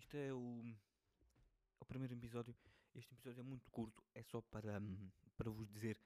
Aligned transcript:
Isto 0.00 0.16
é 0.16 0.32
o, 0.32 0.74
o 1.78 1.84
primeiro 1.84 2.14
episódio. 2.14 2.56
Este 2.94 3.12
episódio 3.12 3.40
é 3.40 3.42
muito 3.42 3.70
curto, 3.70 4.02
é 4.14 4.22
só 4.22 4.40
para, 4.40 4.80
hum, 4.80 5.10
para 5.36 5.50
vos 5.50 5.68
dizer 5.68 6.00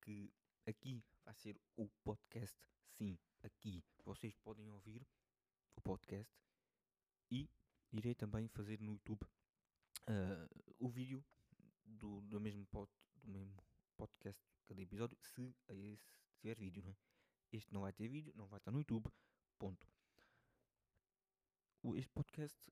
que 0.00 0.32
aqui 0.66 1.04
vai 1.22 1.34
ser 1.34 1.60
o 1.76 1.86
podcast. 2.02 2.56
Sim, 2.96 3.18
aqui 3.42 3.84
vocês 4.06 4.34
podem 4.38 4.70
ouvir 4.70 5.06
o 5.76 5.82
podcast 5.82 6.34
e 7.30 7.50
irei 7.92 8.14
também 8.14 8.48
fazer 8.48 8.80
no 8.80 8.92
YouTube 8.92 9.22
uh, 10.08 10.74
o 10.78 10.88
vídeo 10.88 11.22
do, 11.84 12.22
do, 12.22 12.40
mesmo 12.40 12.64
pod, 12.68 12.90
do 13.16 13.28
mesmo 13.28 13.54
podcast 13.98 14.42
cada 14.64 14.80
episódio, 14.80 15.18
se 15.20 15.54
tiver 16.40 16.58
vídeo, 16.58 16.82
não 16.82 16.90
é? 16.90 16.96
Este 17.52 17.70
não 17.70 17.82
vai 17.82 17.92
ter 17.92 18.08
vídeo, 18.08 18.32
não 18.34 18.46
vai 18.46 18.56
estar 18.56 18.70
no 18.70 18.78
YouTube, 18.78 19.12
ponto 19.58 19.86
este 21.96 22.10
podcast, 22.12 22.70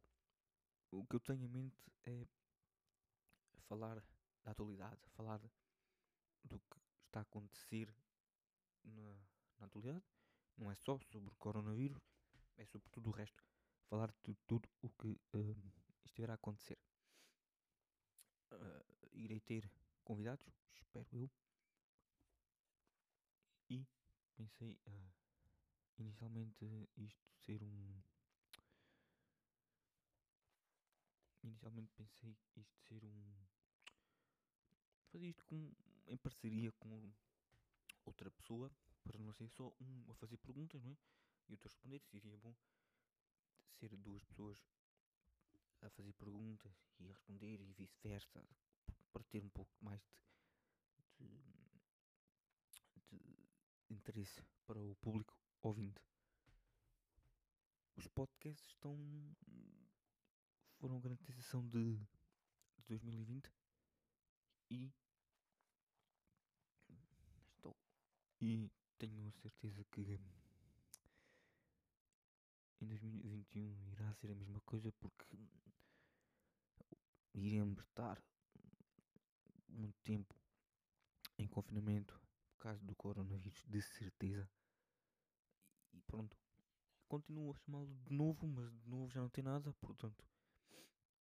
o 1.01 1.07
que 1.07 1.17
eu 1.17 1.21
tenho 1.21 1.45
em 1.45 1.49
mente 1.49 1.93
é 2.05 2.27
falar 3.69 4.03
da 4.43 4.53
atualidade, 4.53 5.01
falar 5.17 5.41
do 6.45 6.59
que 6.59 6.77
está 7.07 7.21
a 7.21 7.23
acontecer 7.23 7.95
na, 8.85 9.17
na 9.59 9.67
atualidade. 9.67 10.05
Não 10.57 10.71
é 10.71 10.75
só 10.75 10.99
sobre 10.99 11.31
o 11.31 11.37
coronavírus, 11.37 12.01
é 12.57 12.65
sobre 12.65 12.89
tudo 12.91 13.11
o 13.11 13.13
resto. 13.13 13.45
Falar 13.89 14.11
de 14.25 14.35
tudo 14.47 14.69
o 14.81 14.89
que 14.91 15.09
uh, 15.09 15.73
estiver 16.05 16.31
a 16.31 16.35
acontecer. 16.35 16.79
Uh, 18.51 19.09
irei 19.13 19.41
ter 19.41 19.71
convidados, 20.03 20.47
espero 20.75 21.07
eu. 21.13 21.31
E 23.69 23.87
pensei 24.35 24.81
uh, 24.87 25.13
inicialmente 25.99 26.65
isto 26.97 27.27
ser 27.45 27.63
um 27.63 28.03
inicialmente 31.67 31.93
pensei 31.97 32.31
isto 32.57 32.79
ser 32.89 33.05
um. 33.05 33.47
fazer 35.11 35.27
isto 35.27 35.45
com, 35.47 35.73
em 36.07 36.17
parceria 36.17 36.71
com 36.73 37.13
outra 38.05 38.31
pessoa, 38.31 38.71
para 39.03 39.19
não 39.19 39.33
ser 39.33 39.49
só 39.51 39.73
um 39.81 40.11
a 40.11 40.15
fazer 40.15 40.37
perguntas, 40.39 40.83
não 40.83 40.93
é? 40.93 40.97
E 41.49 41.53
outro 41.53 41.69
a 41.69 41.71
responder, 41.71 42.01
seria 42.03 42.37
bom 42.37 42.55
ser 43.79 43.97
duas 43.97 44.25
pessoas 44.25 44.59
a 45.83 45.91
fazer 45.91 46.13
perguntas 46.15 46.73
e 46.99 47.09
a 47.09 47.13
responder 47.13 47.61
e 47.61 47.73
vice-versa, 47.73 48.45
para 49.13 49.25
ter 49.25 49.45
um 49.45 49.51
pouco 49.51 49.73
mais 49.81 50.01
de, 51.19 51.27
de, 53.11 53.19
de 53.89 53.95
interesse 53.95 54.43
para 54.67 54.81
o 54.81 54.95
público 54.97 55.37
ouvinte. 55.63 56.01
Os 57.97 58.07
podcasts 58.09 58.69
estão 58.69 58.95
foram 60.79 61.01
grande 61.01 61.23
sensação 61.25 61.67
de, 61.69 61.97
de 61.97 62.83
2020 62.89 63.51
e 64.71 64.93
estou 67.55 67.77
e 68.41 68.71
tenho 68.99 69.33
certeza 69.33 69.85
que 69.91 70.21
em 72.81 72.87
2021 72.87 73.91
irá 73.93 74.13
ser 74.15 74.31
a 74.31 74.35
mesma 74.35 74.61
coisa 74.61 74.93
porque 74.93 75.37
iremos 77.35 77.79
estar 77.85 78.23
muito 79.69 79.99
tempo 80.03 80.35
em 81.39 81.47
confinamento 81.47 82.19
por 82.49 82.59
causa 82.59 82.83
do 82.85 82.95
coronavírus, 82.95 83.65
de 83.67 83.83
certeza. 83.83 84.49
E 85.93 86.01
pronto, 86.03 86.37
continuo 87.09 87.53
a 87.53 87.57
chamá-lo 87.57 87.95
de 88.05 88.13
novo, 88.13 88.47
mas 88.47 88.71
de 88.73 88.89
novo 88.89 89.11
já 89.11 89.21
não 89.21 89.29
tem 89.29 89.45
nada, 89.45 89.73
portanto 89.75 90.25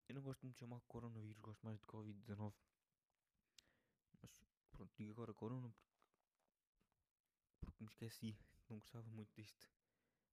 eu 0.07 0.15
não 0.15 0.21
gosto 0.21 0.43
muito 0.43 0.55
de 0.55 0.59
chamar 0.59 0.81
coronavírus, 0.87 1.39
gosto 1.41 1.65
mais 1.65 1.79
de 1.79 1.85
Covid-19. 1.87 2.53
Mas 4.21 4.31
pronto, 4.71 4.93
digo 4.97 5.11
agora 5.11 5.33
corona 5.33 5.69
porque, 5.69 5.95
porque 7.61 7.83
me 7.83 7.89
esqueci. 7.89 8.37
Não 8.69 8.77
gostava 8.77 9.07
muito 9.09 9.33
deste, 9.35 9.69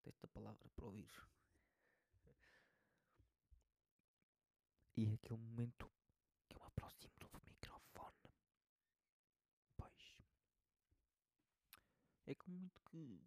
desta 0.05 0.27
palavra 0.29 0.69
para 0.71 0.87
ouvir. 0.87 1.11
E 4.97 5.07
é 5.07 5.15
aquele 5.15 5.41
momento 5.41 5.91
que 6.49 6.57
eu 6.57 6.61
me 6.61 6.67
aproximo 6.67 7.13
do 7.19 7.41
microfone. 7.47 8.35
Pois. 9.77 10.17
É 12.27 12.33
aquele 12.33 12.53
momento 12.57 12.83
que, 12.91 13.21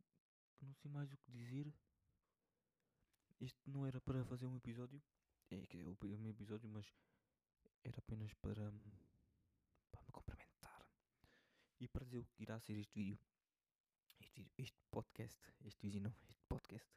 que 0.55 0.65
não 0.65 0.73
sei 0.75 0.91
mais 0.91 1.11
o 1.11 1.17
que 1.17 1.31
dizer. 1.31 1.73
Este 3.41 3.69
não 3.69 3.85
era 3.85 3.99
para 3.99 4.23
fazer 4.25 4.45
um 4.45 4.55
episódio 4.55 5.01
é, 5.51 5.65
que 5.67 5.83
o 5.83 5.95
primeiro 5.95 6.29
episódio, 6.29 6.69
mas 6.69 6.85
era 7.83 7.99
apenas 7.99 8.33
para, 8.35 8.71
para 9.91 10.03
me 10.03 10.11
cumprimentar 10.11 10.87
e 11.79 11.87
para 11.87 12.05
dizer 12.05 12.19
o 12.19 12.25
que 12.25 12.43
irá 12.43 12.59
ser 12.59 12.77
este 12.77 12.93
vídeo. 12.93 13.19
Este, 14.19 14.51
este 14.57 14.79
podcast, 14.89 15.39
este 15.63 15.81
vídeo 15.81 16.01
não, 16.01 16.15
este 16.29 16.41
podcast 16.47 16.89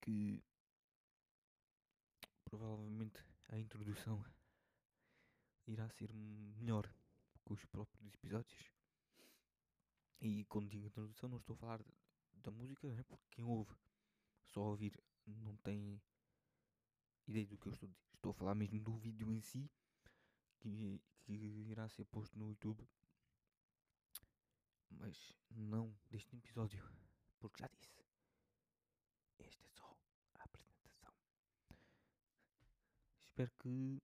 que 0.00 0.42
provavelmente 2.44 3.24
a 3.48 3.58
introdução 3.58 4.22
irá 5.66 5.88
ser 5.90 6.12
melhor 6.12 6.92
que 7.44 7.52
os 7.52 7.64
próprios 7.66 8.04
episódios. 8.06 8.70
E 10.20 10.44
quando 10.46 10.68
digo 10.68 10.86
introdução 10.86 11.28
não 11.28 11.38
estou 11.38 11.54
a 11.54 11.58
falar 11.58 11.84
da 12.34 12.50
música, 12.50 12.92
né? 12.92 13.02
porque 13.04 13.26
quem 13.30 13.44
ouve 13.44 13.74
só 14.46 14.60
ouvir 14.60 15.00
não 15.26 15.56
tem 15.58 16.00
ideia 17.26 17.46
do 17.46 17.58
que 17.58 17.66
eu 17.66 17.72
estou. 17.72 17.90
Estou 18.14 18.30
a 18.30 18.34
falar 18.34 18.54
mesmo 18.54 18.80
do 18.80 18.96
vídeo 18.96 19.30
em 19.32 19.40
si 19.40 19.70
que, 20.60 21.00
que 21.20 21.32
irá 21.32 21.88
ser 21.88 22.04
posto 22.06 22.38
no 22.38 22.48
YouTube. 22.48 22.88
Mas 24.90 25.36
não 25.50 25.94
deste 26.10 26.36
episódio, 26.36 26.82
porque 27.40 27.62
já 27.62 27.68
disse. 27.68 28.04
Esta 29.38 29.66
é 29.66 29.68
só 29.70 29.96
a 30.34 30.44
apresentação. 30.44 31.12
Espero 33.24 33.50
que, 33.58 34.00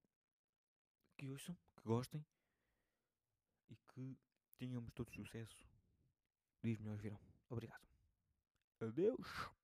que 1.17 1.31
ouçam, 1.31 1.57
que 1.77 1.83
gostem 1.85 2.27
e 3.69 3.77
que 3.77 4.19
tenhamos 4.57 4.93
todo 4.93 5.13
sucesso. 5.13 5.65
Dias 6.63 6.79
melhores 6.81 7.03
virão. 7.03 7.21
Obrigado. 7.49 7.87
Adeus. 8.81 9.58